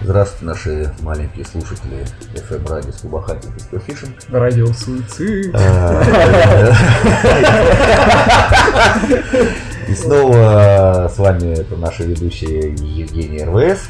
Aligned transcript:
Здравствуйте, 0.00 0.44
наши 0.44 0.92
маленькие 1.02 1.44
слушатели 1.44 2.04
FM 2.34 2.68
радио 2.68 2.92
Скубахати 2.92 3.48
и 3.56 3.60
Спэфишинг. 3.60 4.14
Радио 4.30 4.66
суицид. 4.66 5.54
И 9.88 9.94
снова 9.94 11.10
с 11.14 11.18
вами 11.18 11.58
это 11.58 11.76
наши 11.76 12.04
ведущие 12.04 12.70
Евгений 12.70 13.44
РВС. 13.44 13.82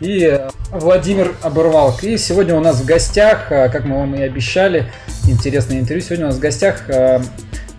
И 0.00 0.40
Владимир 0.70 1.34
Оборвалк. 1.42 2.02
И 2.04 2.16
сегодня 2.16 2.54
у 2.54 2.60
нас 2.60 2.80
в 2.80 2.86
гостях, 2.86 3.48
как 3.48 3.84
мы 3.84 3.98
вам 3.98 4.14
и 4.14 4.22
обещали, 4.22 4.86
интересное 5.26 5.80
интервью. 5.80 6.02
Сегодня 6.02 6.26
у 6.26 6.28
нас 6.28 6.36
в 6.36 6.40
гостях 6.40 6.82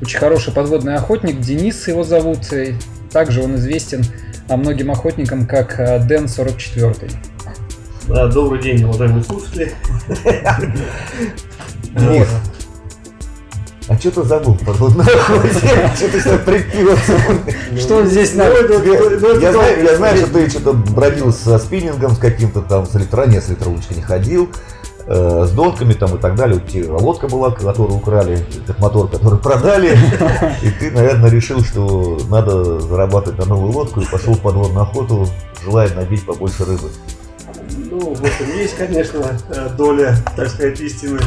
очень 0.01 0.19
хороший 0.19 0.53
подводный 0.53 0.95
охотник, 0.95 1.39
Денис 1.39 1.87
его 1.87 2.03
зовут. 2.03 2.39
Также 3.11 3.41
он 3.41 3.55
известен 3.55 4.03
многим 4.49 4.91
охотникам 4.91 5.47
как 5.47 6.05
Дэн 6.07 6.27
44. 6.27 7.32
Да, 8.07 8.27
добрый 8.27 8.61
день, 8.61 8.83
уважаемые 8.83 9.23
слушатели. 9.23 9.73
Денис, 11.95 12.27
а 13.87 13.97
что 13.97 14.11
ты 14.11 14.23
забыл 14.23 14.55
подводный 14.55 15.05
охотник? 15.05 15.53
Что 15.95 16.09
ты 16.09 16.21
сейчас 16.21 16.39
припился? 16.41 17.17
Что 17.77 18.05
здесь 18.05 18.33
надо? 18.35 18.61
Я 19.39 19.95
знаю, 19.97 20.17
что 20.17 20.27
ты 20.27 20.49
что-то 20.49 20.73
бродил 20.73 21.31
со 21.33 21.59
спиннингом, 21.59 22.11
с 22.15 22.17
каким-то 22.17 22.61
там, 22.61 22.85
с 22.85 22.95
электроне, 22.95 23.41
с 23.41 23.49
электроручкой 23.49 23.97
не 23.97 24.03
ходил 24.03 24.49
с 25.05 25.51
донками 25.51 25.93
там 25.93 26.15
и 26.15 26.19
так 26.19 26.35
далее. 26.35 26.57
У 26.57 26.59
тебя 26.61 26.93
лодка 26.93 27.27
была, 27.27 27.51
которую 27.51 27.97
украли, 27.97 28.45
этот 28.63 28.79
мотор, 28.79 29.09
который 29.09 29.37
продали. 29.37 29.97
И 30.61 30.69
ты, 30.71 30.91
наверное, 30.91 31.29
решил, 31.29 31.61
что 31.61 32.19
надо 32.29 32.79
зарабатывать 32.79 33.37
на 33.39 33.45
новую 33.45 33.73
лодку 33.73 33.99
и 33.99 34.05
пошел 34.05 34.33
в 34.33 34.39
подводную 34.39 34.81
охоту, 34.81 35.27
желая 35.63 35.93
набить 35.93 36.25
побольше 36.25 36.63
рыбы. 36.63 36.89
Ну, 37.93 38.15
в 38.15 38.25
этом 38.25 38.57
есть, 38.57 38.75
конечно, 38.75 39.37
доля, 39.77 40.17
так 40.35 40.49
сказать, 40.49 40.81
истины. 40.81 41.19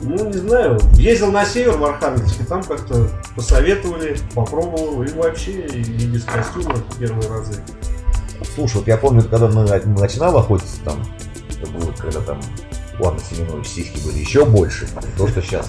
Ну, 0.00 0.28
не 0.28 0.38
знаю. 0.38 0.78
Ездил 0.94 1.32
на 1.32 1.44
север 1.44 1.76
в 1.76 1.84
Архангельске, 1.84 2.44
там 2.44 2.62
как-то 2.62 3.08
посоветовали, 3.34 4.16
попробовал, 4.32 5.02
и 5.02 5.12
вообще, 5.12 5.66
и 5.66 6.06
без 6.06 6.22
костюма 6.22 6.76
первые 7.00 7.28
разы. 7.28 7.60
Слушай, 8.54 8.76
вот 8.76 8.86
я 8.86 8.96
помню, 8.96 9.24
когда 9.24 9.48
мы 9.48 9.64
начинал 9.98 10.38
охотиться 10.38 10.76
там, 10.84 11.02
это 11.50 11.68
было, 11.72 11.92
когда 11.98 12.20
там 12.20 12.40
у 13.00 13.08
Анны 13.08 13.18
Семенович 13.18 13.66
сиськи 13.66 14.06
были 14.06 14.20
еще 14.20 14.44
больше, 14.44 14.86
то, 15.18 15.26
что 15.26 15.42
сейчас. 15.42 15.68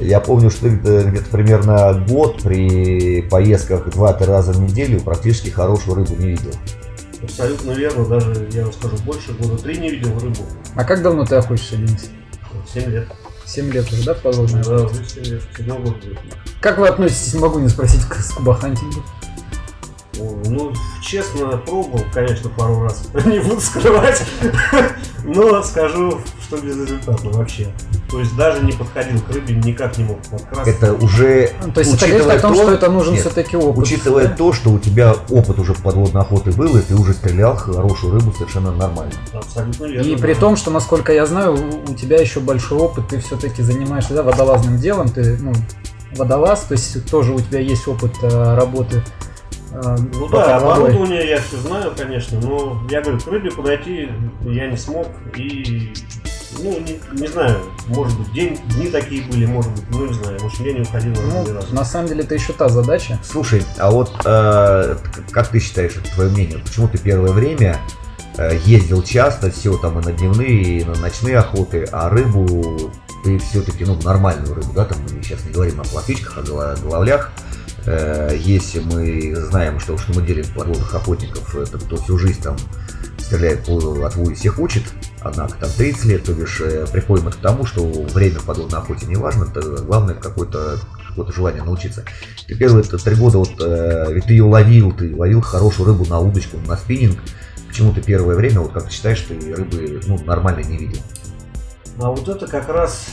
Я 0.00 0.20
помню, 0.20 0.50
что 0.50 0.70
где-то 0.70 1.28
примерно 1.30 2.06
год 2.08 2.42
при 2.42 3.20
поездках 3.20 3.88
2-3 3.88 4.24
раза 4.24 4.52
в 4.52 4.60
неделю 4.62 4.98
практически 5.00 5.50
хорошую 5.50 5.96
рыбу 5.96 6.14
не 6.16 6.28
видел. 6.28 6.52
Абсолютно 7.22 7.72
верно, 7.72 8.06
даже 8.06 8.48
я 8.52 8.64
вам 8.64 8.72
скажу 8.72 8.96
больше, 8.98 9.32
года 9.32 9.56
три 9.62 9.78
не 9.78 9.90
видел 9.90 10.18
рыбу. 10.18 10.44
А 10.74 10.84
как 10.84 11.02
давно 11.02 11.24
ты 11.24 11.36
охотишься, 11.36 11.76
Денис? 11.76 12.10
Семь 12.72 12.90
лет. 12.90 13.08
Семь 13.44 13.70
лет 13.70 13.90
уже, 13.92 14.04
да, 14.04 14.14
в 14.14 14.22
подводной 14.22 14.62
Да, 14.64 14.84
уже 14.84 15.04
семь 15.08 15.24
лет, 15.24 15.42
седьмой 15.56 15.78
год. 15.78 15.96
Как 16.60 16.78
вы 16.78 16.88
относитесь, 16.88 17.34
могу 17.34 17.58
не 17.58 17.68
спросить, 17.68 18.04
к 18.04 18.14
скубахантингу? 18.16 19.02
Ну, 20.18 20.72
честно, 21.02 21.58
пробовал, 21.58 22.04
конечно, 22.12 22.50
пару 22.50 22.82
раз. 22.82 23.04
Не 23.26 23.40
буду 23.40 23.60
скрывать. 23.60 24.22
Но 25.24 25.62
скажу, 25.62 26.20
что 26.42 26.58
безрезультатно 26.58 27.30
вообще. 27.30 27.68
То 28.08 28.20
есть 28.20 28.36
даже 28.36 28.64
не 28.64 28.72
подходил 28.72 29.20
к 29.20 29.30
рыбе, 29.30 29.54
никак 29.56 29.98
не 29.98 30.04
мог 30.04 30.18
подкрасться. 30.22 30.70
Это 30.70 30.94
уже... 30.94 31.50
Ну, 31.64 31.72
то 31.72 31.80
есть 31.80 31.94
это 31.94 32.06
говорит 32.06 32.28
о 32.28 32.40
том, 32.40 32.54
что 32.54 32.72
это 32.72 32.90
нужен 32.90 33.16
все-таки 33.16 33.56
опыт. 33.56 33.84
Учитывая 33.84 34.28
то, 34.28 34.52
что 34.52 34.70
у 34.70 34.78
тебя 34.78 35.16
опыт 35.28 35.58
уже 35.58 35.74
подводной 35.74 36.22
охоты 36.22 36.52
был, 36.52 36.76
и 36.76 36.82
ты 36.82 36.94
уже 36.94 37.14
стрелял 37.14 37.56
хорошую 37.56 38.12
рыбу 38.12 38.32
совершенно 38.32 38.70
нормально. 38.70 39.12
Абсолютно 39.32 39.86
верно. 39.86 40.08
И 40.08 40.16
при 40.16 40.34
том, 40.34 40.56
что, 40.56 40.70
насколько 40.70 41.12
я 41.12 41.26
знаю, 41.26 41.58
у 41.88 41.94
тебя 41.94 42.20
еще 42.20 42.38
большой 42.38 42.78
опыт, 42.78 43.08
ты 43.08 43.18
все-таки 43.18 43.62
занимаешься 43.62 44.14
да, 44.14 44.22
водолазным 44.22 44.78
делом, 44.78 45.08
ты 45.08 45.36
ну, 45.40 45.52
водолаз, 46.16 46.60
то 46.62 46.72
есть 46.72 47.10
тоже 47.10 47.32
у 47.32 47.40
тебя 47.40 47.58
есть 47.58 47.88
опыт 47.88 48.12
э, 48.22 48.54
работы 48.54 49.02
а, 49.84 49.96
ну 50.14 50.28
да, 50.28 50.56
оборудование 50.56 51.28
я 51.28 51.40
все 51.40 51.58
знаю, 51.58 51.92
конечно, 51.96 52.40
но 52.40 52.80
я 52.90 53.02
говорю, 53.02 53.20
к 53.20 53.26
рыбе 53.26 53.50
подойти 53.50 54.08
я 54.44 54.70
не 54.70 54.76
смог 54.76 55.08
и 55.36 55.92
ну, 56.58 56.78
не, 56.80 56.98
не 57.20 57.26
знаю, 57.26 57.58
может 57.88 58.18
быть, 58.18 58.32
день, 58.32 58.58
дни 58.74 58.88
такие 58.88 59.22
были, 59.24 59.44
может 59.44 59.70
быть, 59.72 59.84
ну, 59.90 60.06
не 60.06 60.14
знаю, 60.14 60.38
общем, 60.42 60.64
я 60.64 60.72
не 60.72 60.80
уходил 60.80 61.12
на 61.12 61.42
ну, 61.42 61.54
раз. 61.54 61.70
На 61.72 61.84
самом 61.84 62.08
деле, 62.08 62.22
это 62.22 62.34
еще 62.34 62.54
та 62.54 62.68
задача. 62.68 63.18
Слушай, 63.22 63.62
а 63.76 63.90
вот 63.90 64.10
э, 64.24 64.96
как 65.30 65.48
ты 65.48 65.60
считаешь, 65.60 65.96
это 65.96 66.10
твое 66.14 66.30
мнение, 66.30 66.58
почему 66.58 66.88
ты 66.88 66.96
первое 66.96 67.32
время 67.32 67.78
э, 68.38 68.58
ездил 68.64 69.02
часто, 69.02 69.50
все 69.50 69.76
там 69.76 69.98
и 70.00 70.04
на 70.04 70.12
дневные, 70.12 70.62
и 70.62 70.84
на 70.84 70.94
ночные 70.94 71.38
охоты, 71.38 71.86
а 71.92 72.08
рыбу 72.08 72.90
ты 73.24 73.38
все-таки, 73.38 73.84
ну, 73.84 74.00
нормальную 74.02 74.54
рыбу, 74.54 74.72
да, 74.74 74.86
там 74.86 74.98
мы 75.02 75.22
сейчас 75.22 75.44
не 75.44 75.52
говорим 75.52 75.80
о 75.80 75.84
плотвичках, 75.84 76.38
о 76.38 76.76
головлях, 76.76 77.32
если 77.86 78.80
мы 78.80 79.34
знаем, 79.36 79.78
что 79.78 79.94
уж 79.94 80.08
мы 80.08 80.22
делим 80.22 80.46
подводных 80.54 80.94
охотников, 80.94 81.54
это 81.54 81.78
кто 81.78 81.96
всю 81.96 82.18
жизнь 82.18 82.42
там 82.42 82.56
стреляет 83.26 83.64
по 83.64 84.06
отву 84.06 84.30
и 84.30 84.34
всех 84.34 84.58
учит, 84.58 84.84
однако 85.20 85.58
там 85.58 85.70
30 85.76 86.04
лет, 86.04 86.24
то 86.24 86.32
бишь 86.32 86.60
э, 86.60 86.86
приходим 86.90 87.30
к 87.30 87.36
тому, 87.36 87.66
что 87.66 87.84
время 87.84 88.38
в 88.38 88.44
подводной 88.44 88.78
охоте 88.78 89.06
не 89.06 89.16
важно, 89.16 89.44
это 89.44 89.60
главное 89.82 90.14
какое-то 90.14 90.78
какое-то 91.08 91.32
желание 91.32 91.62
научиться. 91.62 92.04
Ты 92.46 92.54
первые 92.54 92.84
три 92.84 93.14
года, 93.16 93.38
вот, 93.38 93.54
э, 93.60 94.12
ведь 94.12 94.26
ты 94.26 94.34
ее 94.34 94.44
ловил, 94.44 94.92
ты 94.92 95.14
ловил 95.16 95.40
хорошую 95.40 95.88
рыбу 95.88 96.04
на 96.06 96.20
удочку, 96.20 96.58
на 96.58 96.76
спиннинг. 96.76 97.18
Почему 97.66 97.92
ты 97.92 98.02
первое 98.02 98.36
время, 98.36 98.60
вот 98.60 98.72
как 98.72 98.84
ты 98.84 98.92
считаешь, 98.92 99.20
ты 99.22 99.34
рыбы 99.54 100.00
ну, 100.06 100.22
нормально 100.24 100.60
не 100.60 100.76
видел? 100.76 101.00
А 101.98 102.10
вот 102.10 102.28
это 102.28 102.46
как 102.46 102.68
раз 102.68 103.06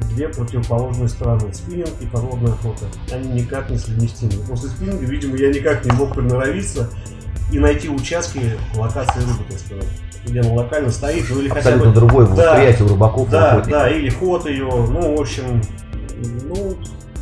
две 0.00 0.28
противоположные 0.28 1.08
стороны. 1.08 1.52
Спиннинг 1.52 1.90
и 2.00 2.06
подводная 2.06 2.52
охота. 2.52 2.86
Они 3.12 3.42
никак 3.42 3.70
не 3.70 3.78
совместимы. 3.78 4.32
После 4.48 4.70
спиннинга, 4.70 5.04
видимо, 5.04 5.36
я 5.36 5.50
никак 5.50 5.84
не 5.84 5.92
мог 5.92 6.14
приноровиться 6.14 6.88
и 7.52 7.58
найти 7.58 7.88
участки 7.88 8.52
локации 8.76 9.20
рыбы, 9.20 9.44
так 9.48 9.58
сказать. 9.58 9.88
Где 10.26 10.40
она 10.40 10.52
локально 10.52 10.90
стоит, 10.90 11.24
ну 11.30 11.40
или 11.40 11.48
Абсолютно 11.48 11.94
хотя 11.94 12.06
бы... 12.06 12.26
восприятие 12.26 12.78
да, 12.78 12.84
у 12.84 12.88
рыбаков. 12.88 13.30
Да, 13.30 13.60
да, 13.60 13.90
или 13.90 14.10
ход 14.10 14.46
ее, 14.46 14.66
ну, 14.66 15.16
в 15.16 15.20
общем, 15.20 15.62
ну, 16.44 16.76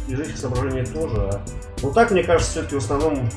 из 0.08 0.20
этих 0.20 0.36
соображений 0.36 0.84
тоже. 0.86 1.16
А... 1.16 1.40
Ну 1.82 1.92
так, 1.92 2.10
мне 2.10 2.24
кажется, 2.24 2.52
все-таки 2.52 2.74
в 2.74 2.78
основном 2.78 3.28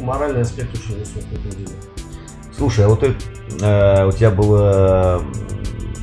моральный 0.00 0.42
аспект 0.42 0.74
очень 0.74 0.98
высокий 0.98 1.36
в 1.36 1.46
этом 1.46 1.50
деле. 1.58 1.76
Слушай, 2.56 2.86
а 2.86 2.88
вот 2.88 3.02
это, 3.02 3.14
э, 3.60 4.06
у 4.06 4.12
тебя 4.12 4.30
было 4.30 5.22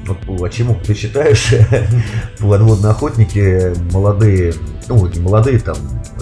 а 0.08 0.50
чему 0.50 0.76
ты 0.86 0.94
считаешь 0.94 1.54
подводные 2.40 2.92
охотники 2.92 3.74
молодые, 3.92 4.54
ну 4.88 5.06
не 5.08 5.20
молодые 5.20 5.60
там, 5.60 5.78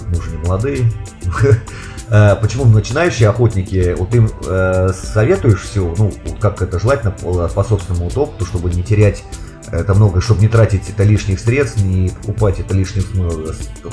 мы 0.08 0.18
уже 0.18 0.30
не 0.30 0.38
молодые, 0.38 0.92
а 2.10 2.36
Почему 2.36 2.64
начинающие 2.66 3.28
охотники, 3.28 3.94
вот 3.96 4.14
им 4.14 4.28
э, 4.46 4.90
советуешь 4.92 5.62
все, 5.62 5.94
ну, 5.96 6.12
как 6.40 6.60
это 6.60 6.78
желательно 6.78 7.12
по, 7.12 7.64
собственному 7.64 8.10
опыту, 8.14 8.44
чтобы 8.44 8.70
не 8.70 8.82
терять 8.82 9.24
это 9.72 9.94
много, 9.94 10.20
чтобы 10.20 10.42
не 10.42 10.48
тратить 10.48 10.90
это 10.90 11.02
лишних 11.04 11.40
средств, 11.40 11.82
не 11.82 12.10
покупать 12.10 12.60
это 12.60 12.74
лишних 12.74 13.06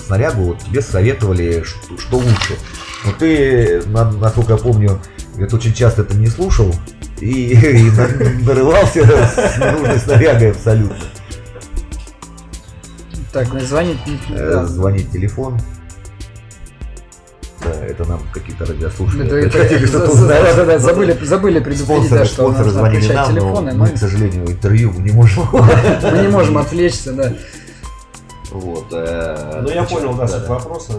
снарягу, 0.06 0.44
вот 0.44 0.60
тебе 0.60 0.82
советовали, 0.82 1.64
что, 1.64 1.98
что 1.98 2.18
лучше. 2.18 2.58
Но 3.06 3.14
ты, 3.14 3.82
насколько 3.88 4.54
я 4.54 4.58
помню, 4.58 5.00
это 5.38 5.56
очень 5.56 5.74
часто 5.74 6.02
это 6.02 6.18
не 6.18 6.28
слушал, 6.28 6.76
и, 7.22 7.54
и 7.54 7.92
нарывался 8.46 9.04
с 9.04 9.58
ненужной 9.58 10.00
снарягой 10.00 10.52
абсолютно. 10.52 10.98
Так, 13.32 13.48
звонит 13.62 13.98
э, 14.30 14.66
Звонит 14.66 15.12
телефон. 15.12 15.60
Да, 17.62 17.86
это 17.86 18.06
нам 18.06 18.22
какие-то 18.34 18.66
радиослушатели 18.66 19.26
это, 19.26 19.36
это, 19.36 19.58
хотели 19.60 19.86
что-то 19.86 20.12
узнать. 20.12 20.42
Да, 20.44 20.54
да, 20.56 20.66
да, 20.66 20.80
забыли, 20.80 21.18
забыли 21.22 21.60
предупредить, 21.60 22.10
да, 22.10 22.26
что 22.26 22.36
спонсоры 22.36 22.70
звонили 22.72 23.12
нам, 23.12 23.32
телефоны, 23.32 23.74
но 23.74 23.86
мы, 23.86 23.92
к 23.92 23.98
сожалению, 23.98 24.50
интервью 24.50 24.94
мы 24.96 25.02
не 25.02 25.12
можем. 25.12 25.44
Мы 25.52 26.18
не 26.22 26.30
можем 26.30 26.58
отвлечься, 26.58 27.12
да. 27.14 27.34
Вот. 28.52 28.88
Э, 28.94 29.62
ну, 29.62 29.70
я 29.70 29.84
понял, 29.84 30.14
да, 30.14 30.28
суть 30.28 30.48
вопроса. 30.48 30.94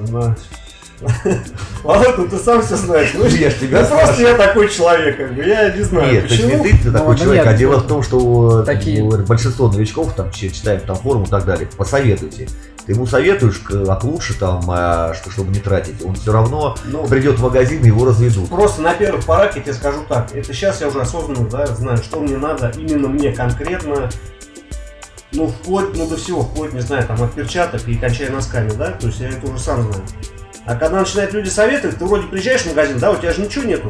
Ладно, 1.84 2.14
ну 2.18 2.28
ты 2.28 2.36
сам 2.36 2.62
все 2.62 2.76
знаешь. 2.76 3.12
Ну, 3.14 3.24
я 3.24 3.50
тебя 3.50 3.84
просто 3.84 4.22
я 4.22 4.34
такой 4.36 4.68
человек, 4.68 5.16
как 5.16 5.34
бы, 5.34 5.42
я 5.42 5.70
не 5.70 5.82
знаю. 5.82 6.12
Нет, 6.12 6.28
почему. 6.28 6.48
то 6.48 6.56
есть 6.56 6.82
ты, 6.82 6.84
ты 6.84 6.92
такой 6.92 7.14
ну, 7.16 7.22
человек, 7.22 7.44
нет, 7.44 7.54
а 7.54 7.56
дело 7.56 7.76
в 7.78 7.86
том, 7.86 8.02
что 8.02 8.62
такие... 8.62 9.02
большинство 9.04 9.68
новичков, 9.68 10.14
там, 10.14 10.30
читаем 10.30 10.80
там 10.80 10.96
форум 10.96 11.24
и 11.24 11.28
так 11.28 11.44
далее, 11.44 11.68
посоветуйте. 11.76 12.48
Ты 12.86 12.92
ему 12.92 13.06
советуешь, 13.06 13.58
как 13.58 14.04
лучше 14.04 14.38
там, 14.38 14.64
а, 14.68 15.14
что, 15.14 15.30
чтобы 15.30 15.50
не 15.52 15.60
тратить. 15.60 16.04
Он 16.04 16.14
все 16.14 16.32
равно 16.32 16.76
ну, 16.84 17.06
придет 17.06 17.38
в 17.38 17.42
магазин 17.42 17.82
и 17.82 17.86
его 17.86 18.04
разведут. 18.04 18.48
Просто 18.48 18.82
на 18.82 18.94
первых 18.94 19.24
порах 19.24 19.56
я 19.56 19.62
тебе 19.62 19.74
скажу 19.74 20.00
так. 20.08 20.34
Это 20.34 20.52
сейчас 20.52 20.80
я 20.80 20.88
уже 20.88 21.00
осознанно 21.00 21.48
да, 21.48 21.66
знаю, 21.66 21.98
что 21.98 22.20
мне 22.20 22.36
надо 22.36 22.72
именно 22.76 23.08
мне 23.08 23.32
конкретно. 23.32 24.10
Ну, 25.32 25.46
вплоть, 25.46 25.96
ну 25.96 26.08
до 26.08 26.16
всего, 26.16 26.42
вплоть, 26.42 26.72
не 26.72 26.80
знаю, 26.80 27.06
там, 27.06 27.22
от 27.22 27.32
перчаток 27.32 27.86
и 27.86 27.94
кончая 27.94 28.30
носками, 28.32 28.70
да, 28.70 28.90
то 28.90 29.06
есть 29.06 29.20
я 29.20 29.28
это 29.28 29.46
уже 29.46 29.60
сам 29.60 29.82
знаю. 29.82 30.02
А 30.66 30.76
когда 30.76 31.00
начинают 31.00 31.32
люди 31.32 31.48
советовать, 31.48 31.98
ты 31.98 32.04
вроде 32.04 32.26
приезжаешь 32.26 32.62
в 32.62 32.66
магазин, 32.66 32.98
да, 32.98 33.10
у 33.10 33.16
тебя 33.16 33.32
же 33.32 33.40
ничего 33.40 33.64
нету. 33.64 33.88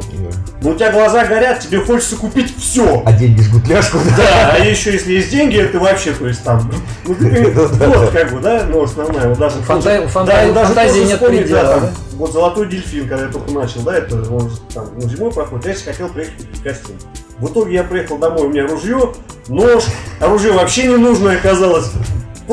Но 0.61 0.71
у 0.71 0.75
тебя 0.75 0.91
глаза 0.91 1.25
горят, 1.25 1.59
тебе 1.59 1.79
хочется 1.79 2.15
купить 2.15 2.55
все. 2.57 3.03
А 3.05 3.11
деньги 3.11 3.41
жгут 3.41 3.67
ляжку. 3.67 3.97
Да, 4.17 4.55
а 4.55 4.57
еще 4.59 4.93
если 4.93 5.13
есть 5.13 5.29
деньги, 5.29 5.57
это 5.57 5.79
вообще, 5.79 6.13
то 6.13 6.27
есть 6.27 6.43
там, 6.43 6.71
ну, 7.05 7.15
ты, 7.15 7.51
вот 7.51 8.11
как 8.11 8.33
бы, 8.33 8.39
да, 8.39 8.65
ну, 8.67 8.83
основная, 8.83 9.27
вот 9.29 9.37
даже... 9.37 9.57
Да, 9.59 10.07
фантазии 10.07 10.99
тоже 10.99 11.05
нет 11.05 11.19
предела, 11.19 11.63
да, 11.63 11.79
да? 11.79 11.91
Вот 12.13 12.33
«Золотой 12.33 12.67
дельфин», 12.67 13.07
когда 13.07 13.25
я 13.25 13.31
только 13.31 13.51
начал, 13.51 13.81
да, 13.81 13.97
это 13.97 14.15
он 14.31 14.51
там, 14.73 14.89
ну, 14.95 15.09
зимой 15.09 15.31
проходит, 15.31 15.65
я 15.65 15.91
хотел 15.91 16.07
приехать 16.09 16.33
в 16.53 16.63
костюм. 16.63 16.95
В 17.39 17.47
итоге 17.47 17.73
я 17.73 17.83
приехал 17.83 18.17
домой, 18.17 18.45
у 18.45 18.49
меня 18.49 18.67
ружье, 18.67 19.13
нож, 19.47 19.85
а 20.19 20.27
ружье 20.27 20.51
вообще 20.51 20.87
не 20.87 20.97
нужное 20.97 21.37
оказалось. 21.37 21.91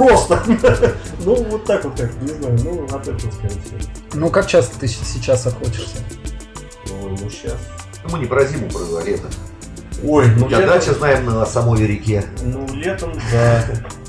Просто. 0.06 0.42
Ну, 1.24 1.34
вот 1.44 1.64
так 1.64 1.84
вот, 1.84 1.98
как, 1.98 2.10
не 2.22 2.28
знаю, 2.28 2.56
ну, 2.64 2.84
от 2.86 3.08
этого, 3.08 3.30
скорее 3.32 3.48
всего. 3.60 3.78
Ну 4.14 4.30
как 4.30 4.46
часто 4.46 4.78
ты 4.78 4.86
сейчас 4.88 5.46
охотишься? 5.46 5.98
Ой, 7.02 7.16
ну, 7.20 7.28
сейчас. 7.28 7.56
Мы 8.10 8.20
не 8.20 8.26
про 8.26 8.44
зиму, 8.44 8.68
про 8.70 9.02
лето. 9.04 9.28
Ой, 10.04 10.28
ну, 10.36 10.46
тебя 10.46 10.60
летом- 10.60 10.74
дача, 10.78 10.94
знаем, 10.94 11.26
на 11.26 11.44
самой 11.44 11.84
реке. 11.86 12.24
Ну, 12.42 12.66
летом, 12.72 13.12
да. 13.32 13.64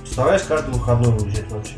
Стараюсь 0.10 0.44
каждый 0.44 0.74
выходной 0.74 1.12
выезжать 1.18 1.52
вообще. 1.52 1.74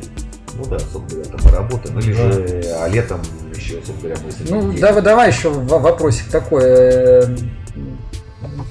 Ну 0.55 0.65
да, 0.65 0.77
собственно 0.79 1.07
говоря, 1.23 1.29
там 1.31 1.39
мы 1.45 1.51
работаем. 1.51 1.99
Или 1.99 2.11
же, 2.13 2.61
а 2.77 2.87
летом 2.89 3.21
еще, 3.55 3.75
собственно 3.75 3.99
говоря, 3.99 4.15
мы 4.23 4.49
Ну, 4.49 4.77
давай, 4.79 5.01
давай 5.01 5.29
еще 5.31 5.49
вопросик 5.49 6.27
такой. 6.29 6.63
э, 6.65 7.23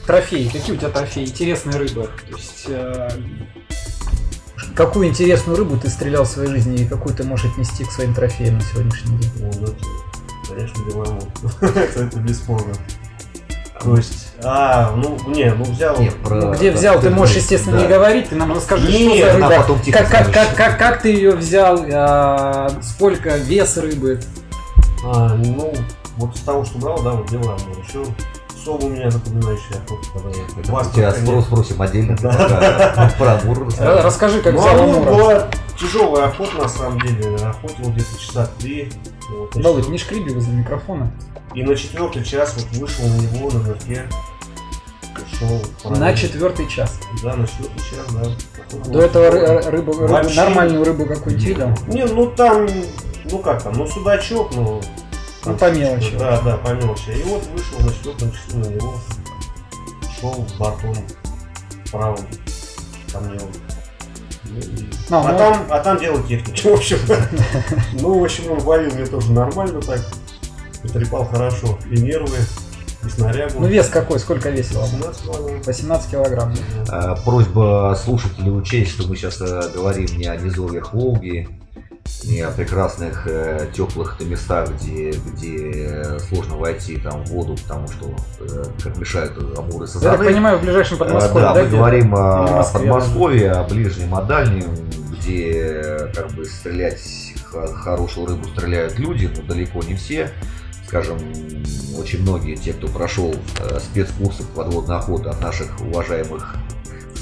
Трофеи. 0.06 0.48
Какие 0.48 0.76
у 0.76 0.78
тебя 0.78 0.90
трофеи? 0.90 1.24
Интересные 1.24 1.76
рыбы. 1.78 2.08
То 2.30 2.36
есть, 2.36 2.64
э, 2.68 3.08
какую 4.80 5.08
интересную 5.08 5.58
рыбу 5.58 5.76
ты 5.76 5.90
стрелял 5.90 6.24
в 6.24 6.28
своей 6.28 6.48
жизни 6.48 6.76
и 6.76 6.86
какую 6.86 7.14
ты 7.14 7.22
можешь 7.22 7.52
отнести 7.52 7.84
к 7.84 7.92
своим 7.92 8.14
трофеям 8.14 8.54
на 8.54 8.62
сегодняшний 8.62 9.18
день? 9.18 9.30
Ну, 9.38 9.48
это, 9.66 9.74
конечно, 10.48 10.82
беломор. 10.84 11.22
это 11.60 12.18
бесспорно. 12.18 12.72
То 13.82 13.96
есть, 13.96 14.32
а, 14.42 14.94
ну, 14.96 15.18
не, 15.26 15.52
ну 15.52 15.64
взял. 15.64 15.98
Не, 16.00 16.10
про- 16.10 16.34
Ну, 16.34 16.52
где 16.54 16.70
взял, 16.70 16.98
ты 16.98 17.10
можешь, 17.10 17.36
естественно, 17.36 17.76
Да. 17.76 17.82
не 17.82 17.88
говорить, 17.88 18.30
ты 18.30 18.36
нам 18.36 18.54
расскажи, 18.54 18.90
Не, 18.90 19.18
что 19.18 19.26
за 19.26 19.34
она 19.36 19.48
рыба, 19.48 19.62
потом 19.62 19.80
тихо 19.80 19.98
как, 19.98 20.10
как, 20.10 20.32
как, 20.32 20.54
как, 20.54 20.78
как 20.78 21.02
ты 21.02 21.12
ее 21.12 21.32
взял, 21.32 21.84
а, 21.92 22.70
сколько 22.82 23.36
вес 23.36 23.76
рыбы. 23.76 24.20
А, 25.04 25.34
ну, 25.34 25.74
вот 26.16 26.36
с 26.36 26.40
того, 26.40 26.64
что 26.64 26.78
брал, 26.78 27.02
да, 27.02 27.10
вот 27.12 27.30
беломор. 27.30 27.58
Еще 27.86 28.02
сом 28.64 28.82
у 28.84 28.88
меня 28.88 29.10
запоминающий 29.10 29.74
охота, 29.76 30.62
два 30.64 30.84
тебя 30.84 31.12
спрос 31.12 31.44
спросим 31.46 31.82
отдельно. 31.82 32.16
Про 33.18 33.40
Амур 33.40 33.68
Ра- 33.68 34.02
расскажи. 34.02 34.40
Как 34.42 34.54
Ну, 34.54 34.60
взял 34.60 34.82
Амур 34.82 35.04
была 35.06 35.48
тяжелая 35.78 36.26
охота, 36.26 36.56
на 36.58 36.68
самом 36.68 37.00
деле. 37.00 37.36
Охотил 37.36 37.90
где-то 37.90 38.20
часа 38.20 38.48
три. 38.58 38.92
Четвер- 39.54 39.88
не 39.90 39.98
шкриби 39.98 40.30
возле 40.32 40.52
микрофона. 40.52 41.10
И 41.54 41.62
на 41.62 41.74
четвертый 41.74 42.22
час 42.24 42.54
вот 42.56 42.66
вышел 42.80 43.04
на 43.06 43.16
него 43.16 43.50
на. 43.50 43.76
Шел. 45.38 45.90
На 45.90 46.14
четвертый 46.14 46.66
час. 46.68 46.98
Да, 47.22 47.34
на 47.36 47.46
четвертый 47.46 47.78
час, 47.78 48.06
да. 48.12 48.90
До 48.90 49.02
этого 49.02 49.24
ры- 49.30 49.70
рыбу, 49.70 49.92
рыбу- 49.92 50.06
Вообще- 50.08 50.36
нормальную 50.40 50.84
рыбу 50.84 51.06
какую-нибудь 51.06 51.44
видел? 51.46 51.68
Не, 51.86 52.04
ну 52.04 52.26
там, 52.30 52.66
ну 53.30 53.38
как 53.38 53.62
там, 53.62 53.72
ну 53.74 53.86
судачок, 53.86 54.50
ну... 54.54 54.80
Ну, 55.46 55.54
по 55.56 55.70
мелочи. 55.70 56.16
Да, 56.18 56.40
да, 56.42 56.56
по 56.58 56.68
мелочи. 56.70 57.10
И 57.10 57.22
вот 57.22 57.44
вышел 57.46 57.78
на 57.80 57.92
четвертом 57.92 58.32
часу 58.32 58.58
на 58.58 58.66
него, 58.66 58.94
шел 60.20 60.46
бортом 60.58 60.94
правым 61.90 62.26
ко 63.12 63.20
мне. 63.20 63.38
Ну, 64.44 64.58
и- 64.58 64.90
А, 65.10 65.16
А, 65.28 65.32
ну- 65.32 65.38
там, 65.38 65.66
а 65.70 65.78
там 65.80 65.98
дело 65.98 66.22
техники, 66.22 66.60
в 66.68 66.72
общем. 66.74 66.98
Ну, 68.00 68.18
в 68.20 68.24
общем, 68.24 68.50
он 68.52 68.58
валил 68.60 68.92
мне 68.94 69.06
тоже 69.06 69.32
нормально 69.32 69.80
так. 69.80 70.00
Потрепал 70.82 71.26
хорошо 71.26 71.78
и 71.90 72.00
нервы, 72.00 72.36
и 73.04 73.08
снарягу. 73.08 73.60
Ну 73.60 73.66
вес 73.66 73.88
какой, 73.88 74.18
сколько 74.18 74.48
весил? 74.50 74.80
18 74.80 75.22
килограмм. 75.22 75.62
18 75.66 76.10
килограмм. 76.10 76.54
А, 76.88 77.16
Просьба 77.16 77.96
слушателей 78.02 78.50
учесть, 78.56 78.92
что 78.92 79.06
мы 79.08 79.16
сейчас 79.16 79.38
говорим 79.38 80.06
не 80.16 80.26
о 80.26 80.36
низовьях 80.36 80.94
Волги, 80.94 81.48
не 82.24 82.40
о 82.40 82.50
прекрасных 82.50 83.26
э, 83.26 83.68
теплых 83.74 84.20
местах, 84.20 84.70
где, 84.74 85.10
где 85.10 86.18
сложно 86.28 86.56
войти 86.56 86.96
там, 86.98 87.24
в 87.24 87.30
воду, 87.30 87.56
потому 87.62 87.88
что 87.88 88.14
э, 88.40 88.64
как 88.82 88.96
мешают 88.98 89.36
амуры 89.56 89.86
Я 89.86 89.92
так 89.92 90.02
сазаны. 90.02 90.24
понимаю, 90.24 90.58
в 90.58 90.62
ближайшем 90.62 90.96
Э, 90.96 91.00
Подмосковье, 91.00 91.40
Да, 91.48 91.54
да? 91.54 91.62
мы 91.62 91.68
говорим 91.68 92.14
о 92.14 92.42
Москве, 92.56 92.80
Подмосковье, 92.80 93.50
о 93.52 93.64
ближнем, 93.64 94.14
о 94.14 94.22
дальнем, 94.22 94.70
где 95.12 96.10
как 96.14 96.30
бы 96.32 96.44
стрелять 96.44 97.34
хорошую 97.74 98.26
рыбу 98.28 98.48
стреляют 98.48 98.98
люди, 98.98 99.30
но 99.34 99.42
далеко 99.42 99.80
не 99.82 99.94
все. 99.96 100.30
Скажем, 100.86 101.18
очень 101.98 102.22
многие, 102.22 102.56
те, 102.56 102.72
кто 102.72 102.88
прошел 102.88 103.32
э, 103.60 103.78
спецкурсы 103.78 104.42
по 104.42 104.64
подводной 104.64 104.96
охоте 104.96 105.28
от 105.28 105.40
наших 105.40 105.80
уважаемых 105.80 106.56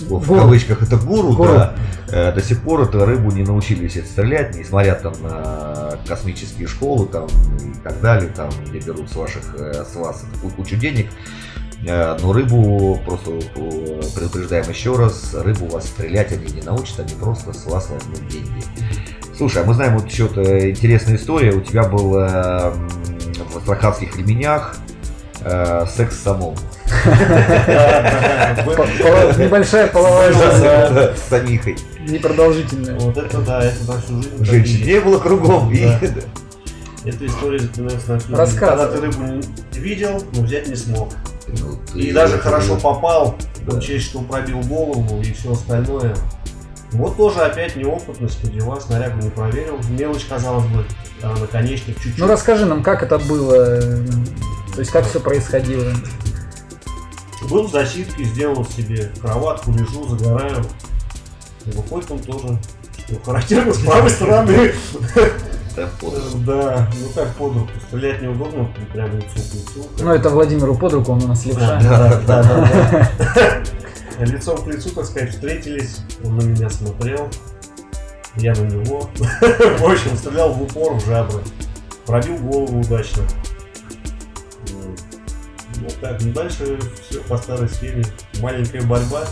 в 0.01 0.27
Гуру. 0.27 0.41
кавычках 0.41 0.83
это 0.83 0.97
гуру, 0.97 1.33
Гуру. 1.35 1.53
да, 1.55 1.75
э, 2.11 2.33
до 2.33 2.41
сих 2.43 2.63
пор 2.63 2.83
эту 2.83 3.05
рыбу 3.05 3.31
не 3.31 3.43
научились 3.43 3.97
это 3.97 4.09
стрелять, 4.09 4.55
несмотря 4.57 4.95
там 4.95 5.13
на 5.23 5.91
космические 6.07 6.69
школы 6.69 7.07
там 7.07 7.27
и 7.27 7.73
так 7.83 8.01
далее, 8.01 8.31
там 8.35 8.51
где 8.69 8.79
берут 8.81 9.11
с 9.11 9.17
ваших 9.17 9.55
э, 9.59 9.85
с 9.85 9.95
вас 9.97 10.25
ку- 10.43 10.51
кучу 10.51 10.77
денег. 10.77 11.07
Э, 11.87 12.17
Но 12.21 12.33
рыбу, 12.33 13.01
просто 13.05 13.33
э, 13.33 14.01
предупреждаем 14.15 14.69
еще 14.69 14.97
раз, 14.97 15.35
рыбу 15.35 15.67
вас 15.67 15.87
стрелять 15.87 16.33
они 16.33 16.47
не 16.53 16.63
научат, 16.63 17.01
они 17.01 17.15
просто 17.15 17.53
с 17.53 17.67
вас 17.67 17.89
возьмут 17.91 18.27
деньги. 18.29 18.63
Слушай, 19.37 19.63
а 19.63 19.67
мы 19.67 19.75
знаем 19.75 19.97
вот 19.97 20.11
что-то 20.11 20.71
интересная 20.71 21.15
история. 21.17 21.53
У 21.53 21.61
тебя 21.61 21.85
был 21.85 22.11
в 22.11 23.57
астраханских 23.57 24.17
ременях 24.17 24.77
э, 25.43 25.87
секс 25.87 26.17
с 26.17 26.23
самом. 26.23 26.57
Небольшая 29.39 29.87
половая 29.89 30.33
жизнь, 30.33 30.65
С 31.17 31.29
самихой. 31.29 31.77
непродолжительная. 32.07 32.99
Вот 32.99 33.17
это 33.17 33.39
да, 33.39 33.63
это 33.65 33.85
на 33.87 34.01
всю 34.01 34.23
жизнь. 34.23 34.45
Женщин 34.45 34.87
не 34.87 35.01
было 35.01 35.19
кругом. 35.19 35.73
Эта 37.05 37.27
история 37.27 37.59
запоминается 37.61 38.13
на 38.13 38.19
всю 38.19 38.29
жизнь. 38.29 38.39
Рассказывай. 38.39 38.79
Когда 38.79 38.97
ты 38.97 39.01
рыбу 39.01 39.41
видел, 39.75 40.23
но 40.35 40.43
взять 40.43 40.69
не 40.69 40.77
смог. 40.77 41.09
Ну, 41.49 41.79
И 41.95 42.13
даже 42.13 42.39
хорошо 42.39 42.77
попал, 42.77 43.37
учесть, 43.67 44.07
что 44.07 44.21
пробил 44.21 44.61
голову 44.61 45.21
и 45.23 45.33
все 45.33 45.53
остальное. 45.53 46.15
Вот 46.93 47.17
тоже 47.17 47.41
опять 47.41 47.77
неопытность, 47.77 48.41
подела, 48.41 48.81
снарягу 48.81 49.21
не 49.23 49.31
проверил. 49.31 49.79
Мелочь, 49.91 50.25
казалось 50.25 50.65
бы, 50.67 50.85
а 51.23 51.37
наконечник 51.39 51.97
чуть-чуть. 51.97 52.19
Ну 52.19 52.27
расскажи 52.27 52.65
нам, 52.65 52.83
как 52.83 53.03
это 53.03 53.19
было, 53.19 53.55
э, 53.81 54.07
то 54.75 54.79
есть 54.81 54.91
как 54.91 55.07
все 55.07 55.21
происходило. 55.21 55.85
Был 57.49 57.67
в 57.67 57.71
засидке, 57.71 58.25
сделал 58.25 58.65
себе 58.65 59.11
кроватку, 59.21 59.73
лежу, 59.73 60.07
загораю. 60.09 60.65
И 61.65 61.71
выходит 61.71 62.11
он 62.11 62.19
тоже. 62.19 62.59
Что 62.99 63.21
характерно 63.25 63.73
с 63.75 63.79
правой 63.79 64.11
стороны. 64.11 64.73
Да, 66.45 66.89
ну 67.01 67.09
как 67.15 67.35
под 67.37 67.55
руку. 67.55 67.71
Стрелять 67.87 68.21
неудобно, 68.21 68.69
прям 68.93 69.17
лицо 69.17 69.27
к 69.35 69.55
лицу. 69.55 69.89
Ну 70.01 70.11
это 70.11 70.29
Владимиру 70.31 70.75
под 70.75 70.93
руку, 70.95 71.13
он 71.13 71.23
у 71.23 71.29
нас 71.29 71.47
левша. 71.47 71.81
Да, 71.81 72.21
да, 72.27 72.43
да, 72.43 73.13
да. 73.19 73.63
Лицом 74.25 74.59
к 74.65 74.67
лицу, 74.67 74.91
так 74.91 75.05
сказать, 75.05 75.31
встретились. 75.31 75.99
Он 76.25 76.37
на 76.37 76.43
меня 76.43 76.69
смотрел. 76.69 77.29
Я 78.37 78.53
на 78.55 78.63
него. 78.63 79.09
В 79.19 79.85
общем, 79.85 80.17
стрелял 80.17 80.53
в 80.53 80.63
упор 80.63 80.95
в 80.95 81.07
жабры. 81.07 81.41
Пробил 82.05 82.37
голову 82.39 82.81
удачно. 82.81 83.23
Ну 85.89 85.95
так, 86.01 86.17
ну 86.21 86.33
дальше 86.33 86.79
все 87.09 87.21
по 87.21 87.37
старой 87.39 87.69
схеме. 87.69 88.05
Маленькая 88.41 88.83
борьба. 88.83 89.23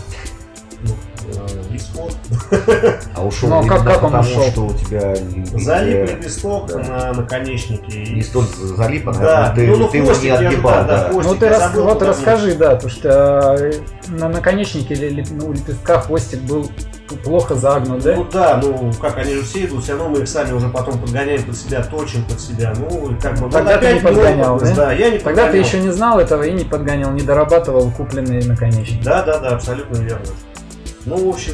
Ну, 0.83 0.93
э, 1.33 1.75
исход. 1.75 2.15
А 3.15 3.25
ушел 3.25 3.49
Ну, 3.49 3.59
а 3.59 3.67
как- 3.67 3.83
как 3.83 4.03
он 4.03 4.11
потому, 4.11 4.29
ушел? 4.29 4.43
что 4.51 4.65
у 4.67 4.73
тебя 4.73 5.15
Залип 5.59 6.09
лепесток 6.11 6.67
да. 6.67 6.77
на 6.77 7.13
наконечнике. 7.13 8.03
и 8.03 8.13
не 8.15 8.21
столь 8.21 8.45
залип, 8.45 9.09
а 9.09 9.13
Да, 9.13 9.53
ты, 9.55 9.65
ну, 9.67 9.77
ну, 9.77 9.87
ты 9.89 9.97
его 9.97 10.07
хвостик 10.07 10.23
не 10.25 10.29
отгибал, 10.29 10.73
да, 10.73 10.83
да, 10.85 11.09
хвостик. 11.09 11.31
Ну 11.33 11.39
ты 11.39 11.49
рас- 11.49 11.73
вот 11.73 12.01
расскажи, 12.03 12.53
да, 12.55 12.71
потому 12.75 12.91
что 12.91 13.55
э, 13.59 13.73
на 14.09 14.29
наконечнике 14.29 14.93
или 14.93 15.25
ну, 15.31 15.47
у 15.47 15.53
лепестка 15.53 15.99
хвостик 16.01 16.41
был 16.41 16.71
плохо 17.15 17.55
загнут, 17.55 18.03
да? 18.03 18.15
Ну 18.15 18.27
да, 18.31 18.59
ну 18.61 18.91
как 18.99 19.17
они 19.17 19.35
же 19.35 19.43
все 19.43 19.65
идут, 19.65 19.83
все 19.83 19.93
равно 19.93 20.09
мы 20.09 20.19
их 20.19 20.27
сами 20.27 20.53
уже 20.53 20.69
потом 20.69 20.99
подгоняем 20.99 21.43
под 21.43 21.55
себя, 21.55 21.83
точим 21.83 22.23
под 22.25 22.39
себя. 22.39 22.73
Ну, 22.77 23.15
как 23.21 23.39
бы 23.39 23.49
Тогда 23.49 23.73
вот 23.73 23.81
ты 23.81 23.93
не 23.93 23.99
подгонял, 23.99 24.59
да? 24.59 24.75
да? 24.75 24.93
я 24.93 25.09
не 25.09 25.19
Тогда 25.19 25.49
ты 25.49 25.57
еще 25.57 25.79
не 25.79 25.91
знал 25.91 26.19
этого 26.19 26.43
и 26.43 26.51
не 26.51 26.65
подгонял, 26.65 27.11
не 27.11 27.21
дорабатывал 27.21 27.89
купленные 27.91 28.43
наконечники. 28.43 29.03
Да, 29.03 29.23
да, 29.23 29.39
да, 29.39 29.49
абсолютно 29.49 29.97
верно. 29.97 30.27
Ну, 31.05 31.25
в 31.25 31.29
общем, 31.29 31.53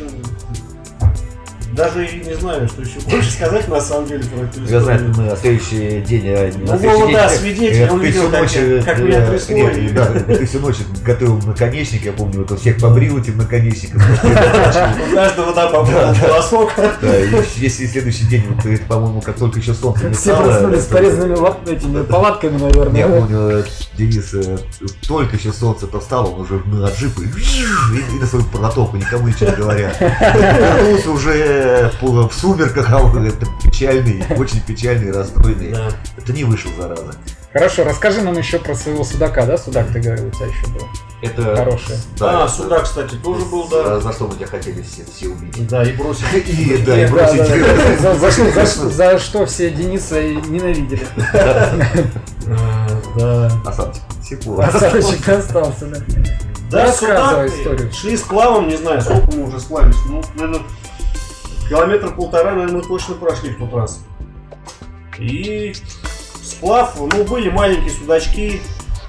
даже 1.75 2.06
и 2.06 2.24
не 2.25 2.34
знаю, 2.36 2.68
что 2.68 2.82
еще 2.82 3.00
больше 3.10 3.32
сказать 3.32 3.68
на 3.68 3.82
самом 3.82 4.08
деле 4.08 4.24
про 4.25 4.44
эту 4.46 4.62
Я 4.72 4.80
знаю, 4.82 5.10
историю. 5.12 5.32
на 5.32 5.36
следующий 5.38 6.01
день... 6.01 6.24
э, 6.27 6.51
Ну, 6.56 6.62
на 6.72 6.77
следующий 6.77 6.88
Вова, 7.01 7.08
день 7.08 7.15
да, 7.15 7.30
ты- 7.30 7.36
свидетель, 7.38 7.82
э, 7.82 7.92
он 7.92 8.01
видел, 8.01 8.22
всю 8.22 8.32
как 8.32 8.42
ночь, 8.42 8.51
я- 8.53 8.62
э, 8.62 8.82
как 8.84 9.00
меня 9.00 9.27
трясло, 9.27 9.56
нет, 9.56 9.77
и- 9.77 9.89
да, 9.89 10.06
ты 10.06 10.46
всю 10.46 10.60
ночь 10.60 10.75
готовил 11.06 11.38
наконечник, 11.46 12.06
я 12.06 12.12
помню, 12.13 12.46
вот 12.48 12.60
всех 12.60 12.77
побрил 12.80 13.18
этим 13.20 13.38
наконечником. 13.38 14.01
У 14.24 15.15
каждого, 15.15 15.53
да, 15.53 15.68
по 15.68 15.84
Да, 15.86 16.13
да. 16.13 16.27
волосок. 16.27 16.72
Да, 17.01 17.20
и 17.20 17.30
если 17.58 17.86
следующий 17.88 18.25
день, 18.27 18.44
вот, 18.50 18.65
это, 18.65 18.84
по-моему, 18.86 19.22
как 19.22 19.36
только 19.38 19.60
еще 19.60 19.74
солнце 19.74 20.08
не 20.10 20.13
Все 20.15 20.36
проснулись 20.36 20.84
с 20.84 20.86
порезанными 20.86 21.34
этими 21.70 22.03
палатками, 22.03 22.58
наверное. 22.58 23.00
Я 23.00 23.08
помню, 23.08 23.63
Денис 23.98 24.34
только 25.08 25.36
еще 25.36 25.51
солнце-то 25.51 26.00
встало, 26.00 26.27
он 26.27 26.42
уже 26.42 26.56
на 26.65 26.88
джип 26.88 27.12
и, 27.20 28.20
на 28.20 28.25
свою 28.25 28.46
протопу, 28.46 28.98
никому 28.98 29.27
ничего 29.27 29.50
не 29.50 29.56
говоря. 29.56 29.92
Вернулся 30.00 31.12
уже 31.12 31.62
по- 32.01 32.27
в 32.27 32.34
сумерках, 32.34 32.88
а 32.91 33.01
он 33.01 33.25
это 33.25 33.46
печальный, 33.63 34.24
очень 34.38 34.62
печальный, 34.62 35.12
расстроенный. 35.12 35.72
Да. 35.72 35.89
Это 36.17 36.34
не 36.34 36.43
вышел, 36.43 36.72
зараза. 36.79 37.13
Хорошо, 37.51 37.84
расскажи 37.84 38.22
нам 38.22 38.36
еще 38.36 38.58
про 38.58 38.74
своего 38.74 39.03
судака, 39.03 39.46
да? 39.46 39.58
Судак, 39.60 39.88
ты 39.93 40.00
говорил, 40.00 40.27
у 40.27 40.32
тебя 40.32 40.48
еще 40.48 40.67
был. 40.67 40.88
Это... 41.22 41.55
Хороший. 41.55 41.96
Да, 42.17 42.43
А, 42.46 42.48
сюда, 42.50 42.79
кстати, 42.79 43.13
тоже 43.15 43.46
был, 43.46 43.67
да. 43.70 44.00
за 44.00 44.12
что 44.12 44.27
мы 44.27 44.36
тебя 44.36 44.48
хотели 44.48 44.82
все, 44.82 45.03
все 45.05 45.27
убить. 45.27 45.67
Да, 45.67 45.84
и 45.84 45.91
бросил. 45.93 46.25
И, 46.36 46.77
да, 46.84 47.01
и 47.01 47.08
бросить. 47.08 47.48
За, 48.01 48.89
за 48.89 49.20
что, 49.20 49.46
все 49.46 49.70
Дениса 49.70 50.22
ненавидели. 50.22 51.05
А, 52.48 52.88
Да. 53.17 53.51
Осадочек. 53.65 54.01
Секунду. 54.27 54.62
Осадочек 54.62 55.29
остался, 55.29 55.86
да. 55.86 55.98
Да, 56.72 56.86
Рассказывай 56.86 57.50
сюда 57.50 57.62
историю. 57.62 57.91
шли 57.93 58.17
сплавом, 58.17 58.67
не 58.67 58.77
знаю, 58.77 59.00
сколько 59.01 59.32
мы 59.36 59.43
уже 59.48 59.60
сплавились. 59.60 59.96
Ну, 60.08 60.24
наверное, 60.36 60.62
километр 61.74 62.13
полтора, 62.13 62.51
наверное, 62.51 62.75
мы 62.75 62.82
точно 62.84 63.15
прошли 63.15 63.50
в 63.50 63.58
тот 63.58 63.74
раз. 63.74 64.03
И 65.18 65.74
сплав, 66.44 66.96
ну, 67.00 67.24
были 67.24 67.50
маленькие 67.50 67.89
судачки. 67.89 68.62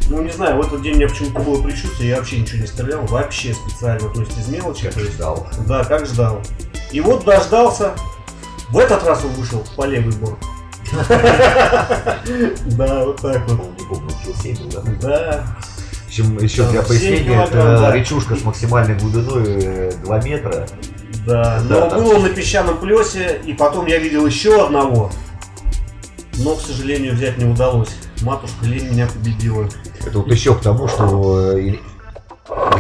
Ну, 0.09 0.23
не 0.23 0.31
знаю, 0.31 0.57
в 0.57 0.67
этот 0.67 0.81
день 0.81 0.95
у 0.95 0.97
меня 0.97 1.09
почему-то 1.09 1.41
было 1.41 1.63
предчувствие, 1.63 2.11
я 2.11 2.17
вообще 2.17 2.39
ничего 2.39 2.63
не 2.63 2.67
стрелял, 2.67 3.05
вообще 3.07 3.53
специально, 3.53 4.09
то 4.09 4.21
есть 4.21 4.39
из 4.39 4.49
мелочи. 4.49 4.85
Как 4.85 4.95
то 4.95 5.01
есть, 5.01 5.13
ждал. 5.15 5.47
да, 5.67 5.85
как 5.85 6.07
ждал. 6.07 6.41
И 6.91 7.01
вот 7.01 7.25
дождался. 7.25 7.93
В 8.71 8.79
этот 8.79 9.05
раз 9.05 9.23
он 9.25 9.33
вышел 9.33 9.63
по 9.77 9.85
левый 9.85 10.15
борт. 10.15 10.39
Да, 12.77 13.05
вот 13.05 13.21
так 13.21 13.47
вот. 13.49 13.79
Не 13.79 13.87
помню, 13.87 14.11
кило 14.23 14.35
7 14.35 14.57
был, 14.57 14.71
да? 14.71 14.83
Да. 15.01 15.57
В 16.05 16.07
общем, 16.09 16.39
еще 16.39 16.63
Там 16.63 16.73
для 16.73 16.83
пояснения, 16.83 17.45
это 17.45 17.93
речушка 17.93 18.37
с 18.37 18.45
максимальной 18.45 18.95
глубиной 18.95 19.45
э, 19.47 19.93
2 20.03 20.23
метра. 20.23 20.67
Да, 21.27 21.61
Да, 21.69 21.81
но 21.81 21.91
там- 21.91 21.99
был 22.05 22.11
он 22.17 22.23
на 22.23 22.29
песчаном 22.29 22.79
плесе, 22.79 23.41
и 23.47 23.53
потом 23.55 23.87
я 23.87 23.99
видел 23.99 24.27
еще 24.27 24.65
одного. 24.67 25.11
Но, 26.39 26.57
к 26.57 26.61
сожалению, 26.61 27.15
взять 27.15 27.39
не 27.39 27.45
удалось. 27.45 27.91
Матушка 28.23 28.67
лень 28.67 28.91
меня 28.91 29.07
победила. 29.07 29.69
Это 30.07 30.19
вот 30.19 30.31
еще 30.31 30.55
к 30.55 30.61
тому, 30.61 30.89
что 30.89 31.53
э, 31.53 31.61
и- 31.61 31.81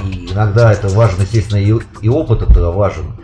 и 0.02 0.32
иногда 0.32 0.72
это 0.72 0.88
важно, 0.88 1.22
естественно, 1.22 1.58
и, 1.58 1.72
и 2.02 2.08
опыт 2.08 2.42
это 2.42 2.70
важен. 2.70 3.16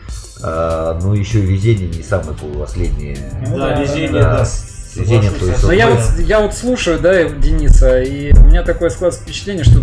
А, 0.43 0.99
но 1.03 1.15
еще 1.15 1.41
и 1.41 1.43
везение 1.43 1.89
не 1.89 2.03
самое 2.03 2.35
последнее. 2.59 3.19
Ну 3.47 3.59
да, 3.59 3.75
да, 3.75 3.83
везение, 3.83 4.23
да. 4.23 4.39
да. 4.39 4.45
С 4.47 4.97
везением, 4.97 5.35
то 5.35 5.45
есть, 5.47 5.63
Но 5.63 5.69
вот 5.69 5.75
я 5.75 5.91
вот, 5.91 6.01
я 6.21 6.41
вот 6.41 6.55
слушаю, 6.55 6.99
да, 6.99 7.25
Дениса, 7.25 8.01
и 8.01 8.33
у 8.33 8.41
меня 8.47 8.63
такое 8.63 8.89
складывается 8.89 9.23
впечатление, 9.23 9.65
что 9.65 9.81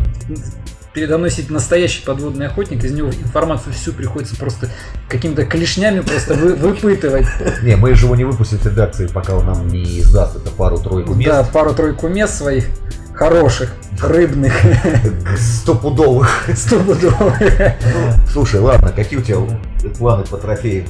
передо 0.98 1.20
мной 1.20 1.30
сидит 1.30 1.51
настоящий 1.51 2.04
подводный 2.04 2.48
охотник, 2.48 2.84
из 2.84 2.92
него 2.92 3.10
информацию 3.10 3.72
всю 3.72 3.94
приходится 3.94 4.36
просто 4.36 4.68
какими-то 5.08 5.46
клешнями 5.46 6.00
просто 6.00 6.34
вы- 6.34 6.56
выпытывать. 6.56 7.27
Не, 7.62 7.75
мы 7.75 7.94
же 7.94 8.06
его 8.08 8.16
не 8.16 8.24
выпустим 8.24 8.58
с 8.60 8.66
редакции, 8.66 9.06
пока 9.06 9.36
он 9.36 9.46
нам 9.46 9.68
не 9.68 10.00
издаст 10.00 10.38
это 10.38 10.50
пару-тройку 10.50 11.13
мест. 11.13 11.30
Да, 11.30 11.44
пару-тройку 11.44 12.08
мест 12.08 12.36
своих 12.36 12.66
хороших, 13.13 13.70
рыбных, 14.01 14.56
Стопудовых. 15.38 16.50
стопудовых. 16.56 17.36
Слушай, 18.32 18.60
ладно, 18.62 18.92
какие 18.92 19.20
у 19.20 19.22
тебя 19.22 19.38
планы 20.00 20.24
по 20.24 20.38
трофеям 20.38 20.88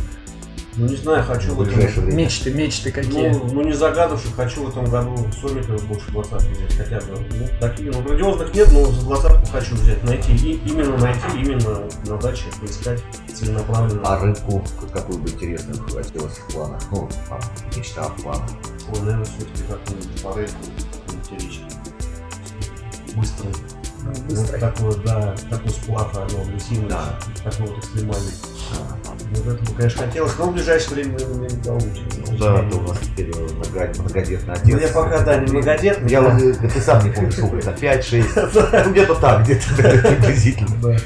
Ну, 0.78 0.86
не 0.86 0.96
знаю, 0.96 1.24
хочу 1.24 1.56
в 1.56 1.62
этом... 1.62 1.74
ближайшее 1.74 2.06
время? 2.06 2.24
Мечты, 2.24 2.54
мечты 2.54 2.92
какие. 2.92 3.30
Ну, 3.30 3.50
ну, 3.52 3.64
не 3.64 3.74
загадывший, 3.74 4.32
хочу 4.32 4.64
в 4.64 4.70
этом 4.70 4.86
году 4.86 5.16
сомиков 5.42 5.84
больше 5.88 6.12
двадцатки 6.12 6.52
взять 6.52 6.78
хотя 6.78 7.00
бы. 7.00 7.26
Ну, 7.32 7.48
такие, 7.60 7.92
ну, 7.92 8.02
грандиозных 8.04 8.54
нет, 8.54 8.72
но 8.72 8.86
за 8.86 9.02
двадцатку 9.02 9.48
хочу 9.48 9.74
взять. 9.74 10.04
Найти, 10.04 10.34
и, 10.34 10.62
именно 10.70 10.96
найти, 10.98 11.28
именно 11.36 11.90
на 12.06 12.18
даче 12.18 12.44
поискать 12.62 13.02
целенаправленно. 13.34 14.02
А 14.06 14.20
рыбку 14.20 14.64
какую 14.94 15.18
бы 15.20 15.30
интересную 15.30 15.82
хотелось 15.84 16.38
в 16.38 16.54
планах? 16.54 16.84
Ну, 16.92 17.10
там, 17.28 17.40
мечта 17.76 18.04
в 18.04 18.22
планах. 18.22 18.50
Ой, 18.94 19.00
наверное, 19.00 19.26
все-таки 19.26 19.64
как-нибудь 19.68 20.22
по 20.22 20.38
рейку, 20.38 20.54
речке. 21.32 21.64
Быстрый. 23.16 23.54
Ну, 24.04 24.36
Вот 24.36 24.60
такой, 24.60 24.96
да, 25.04 25.36
такой 25.50 25.70
сплав, 25.72 26.16
оно 26.16 26.42
агрессивный, 26.44 26.90
Да. 26.90 27.20
такой 27.44 27.68
вот 27.68 27.78
экстремальный. 27.80 28.32
А, 28.74 29.07
Вот 29.32 29.48
это 29.54 29.64
бы, 29.72 29.78
конечно, 29.78 30.04
хотелось, 30.06 30.38
но 30.38 30.46
в 30.46 30.54
ближайшее 30.54 30.94
время, 30.96 31.12
наверное, 31.14 31.50
не 31.50 31.64
получится. 31.64 32.32
Ну 32.32 32.38
да, 32.38 32.70
то 32.70 32.78
у 32.78 32.82
нас 32.82 32.98
теперь 33.00 33.28
много- 33.36 33.92
многодетный 34.00 34.54
отец. 34.54 34.66
Ну, 34.74 34.80
я 34.80 34.88
пока, 34.90 35.22
да, 35.24 35.38
не 35.38 35.52
многодетный. 35.52 36.10
Я 36.10 36.22
да. 36.22 36.30
вот, 36.30 36.42
э, 36.42 36.70
ты 36.70 36.82
сам 36.82 37.04
не 37.06 37.12
помнишь, 37.12 37.34
сколько 37.36 37.58
это, 37.58 37.72
5-6, 37.72 38.84
ну 38.86 38.92
где-то 38.92 39.16
так, 39.16 39.44
где-то 39.44 39.66
приблизительно. 39.76 40.76
Да. 40.82 40.98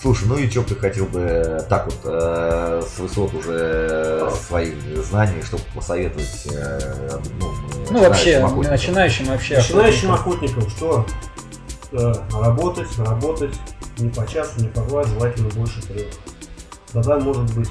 Слушай, 0.00 0.24
ну 0.28 0.36
и 0.36 0.50
что 0.50 0.62
ты 0.62 0.74
хотел 0.76 1.06
бы 1.06 1.20
э, 1.20 1.60
так 1.68 1.86
вот 1.86 1.98
э, 2.04 2.82
с 2.86 2.98
высот 2.98 3.32
уже 3.32 4.30
своих 4.46 4.74
знаний, 5.02 5.42
чтобы 5.42 5.62
посоветовать 5.74 6.46
э, 6.52 7.18
ну, 7.40 7.50
Ну, 7.90 8.00
вообще, 8.00 8.38
начинающим 8.38 8.44
охотникам? 8.44 8.70
начинающим 8.72 9.24
вообще. 9.26 9.56
Начинающим 9.56 10.12
охотникам. 10.12 10.58
охотникам 10.58 10.70
что? 10.76 11.06
Э, 11.92 12.12
работать, 12.38 12.98
работать, 12.98 13.54
не 13.98 14.10
по 14.10 14.26
часу, 14.26 14.50
не 14.60 14.68
по 14.68 14.82
два, 14.82 15.04
желательно 15.04 15.48
больше 15.50 15.80
трех. 15.82 16.06
Тогда 16.94 17.18
может 17.18 17.52
быть, 17.54 17.68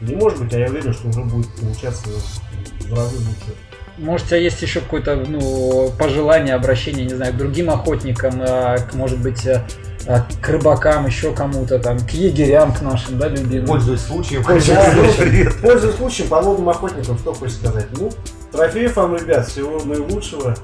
не 0.00 0.16
может 0.16 0.42
быть, 0.42 0.52
а 0.52 0.58
я 0.58 0.66
уверен, 0.66 0.92
что 0.92 1.08
уже 1.08 1.22
будет 1.22 1.48
получаться 1.54 2.08
в 2.08 2.94
разы 2.94 3.16
лучше. 3.16 3.56
Может, 3.98 4.26
у 4.26 4.28
тебя 4.30 4.38
есть 4.38 4.60
еще 4.62 4.80
какое-то 4.80 5.16
ну, 5.16 5.90
пожелание, 5.98 6.54
обращение, 6.54 7.04
не 7.04 7.14
знаю, 7.14 7.32
к 7.32 7.36
другим 7.36 7.70
охотникам, 7.70 8.40
а, 8.40 8.78
к, 8.78 8.94
может 8.94 9.18
быть, 9.20 9.46
а, 9.46 9.64
а, 10.06 10.24
к 10.40 10.48
рыбакам, 10.48 11.06
еще 11.06 11.34
кому-то, 11.34 11.78
там, 11.78 11.98
к 11.98 12.10
егерям, 12.10 12.72
к 12.72 12.80
нашим, 12.82 13.18
да, 13.18 13.28
любимым. 13.28 13.66
Пользуясь 13.66 14.00
случаем, 14.00 14.44
Пользуясь 14.44 14.92
случаем. 14.92 15.52
Пользуясь 15.62 15.96
случаем, 15.96 16.28
подводным 16.28 16.68
охотникам, 16.68 17.18
что 17.18 17.34
хочешь 17.34 17.56
сказать? 17.56 17.86
Ну, 17.98 18.10
трофеев 18.52 18.94
вам, 18.96 19.16
ребят, 19.16 19.48
всего 19.48 19.80
наилучшего, 19.84 20.50
э, 20.50 20.54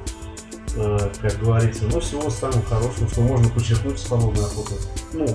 как 0.76 1.38
говорится, 1.40 1.84
ну, 1.92 2.00
всего 2.00 2.28
самого 2.30 2.62
хорошего, 2.68 3.08
что 3.08 3.20
можно 3.20 3.48
почерпнуть 3.50 3.98
с 3.98 4.02
подводной 4.04 4.44
охоты. 4.44 4.74
Ну, 5.12 5.26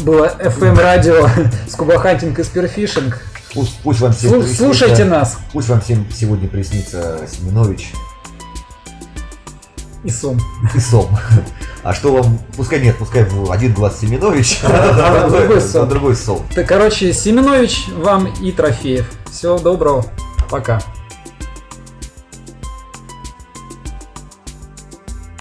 было 0.00 0.32
FM 0.38 0.80
радио 0.80 1.28
Скуба 1.68 1.98
Хантинг 1.98 2.38
и 2.38 2.44
Спирфишинг. 2.44 3.20
Пусть, 3.52 3.78
пусть 3.82 4.00
вам 4.00 4.12
всем 4.12 4.30
Слу- 4.32 4.38
приснится- 4.40 4.64
Слушайте 4.64 5.04
нас. 5.04 5.38
Пусть 5.52 5.68
вам 5.68 5.80
всем 5.80 6.06
сегодня 6.12 6.48
приснится 6.48 7.20
Семенович 7.30 7.92
И 10.02 10.10
сом. 10.10 10.38
и 10.74 10.78
Сом. 10.80 11.08
А 11.82 11.92
что 11.94 12.14
вам, 12.16 12.38
пускай 12.56 12.80
нет, 12.80 12.96
пускай 12.98 13.24
в 13.24 13.50
один 13.52 13.72
глаз 13.74 14.00
Семенович, 14.00 14.60
А 14.64 15.28
другой 15.30 15.60
Сом. 15.60 15.88
другой 15.88 16.16
Сом. 16.16 16.42
Ты, 16.54 16.64
короче, 16.64 17.12
Семенович 17.12 17.86
вам 17.96 18.26
и 18.26 18.50
трофеев. 18.52 19.10
Всего 19.30 19.58
доброго. 19.58 20.04
Пока. 20.50 20.80